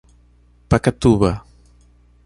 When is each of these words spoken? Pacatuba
Pacatuba 0.69 1.31